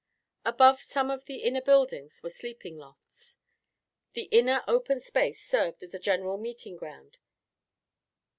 Above 0.43 0.81
some 0.81 1.11
of 1.11 1.25
the 1.25 1.43
inner 1.43 1.61
buildings 1.61 2.23
were 2.23 2.29
sleeping 2.31 2.75
lofts. 2.75 3.37
The 4.13 4.23
inner 4.31 4.63
open 4.67 4.99
space 4.99 5.45
served 5.45 5.83
as 5.83 5.93
a 5.93 5.99
general 5.99 6.39
meeting 6.39 6.75
ground. 6.75 7.19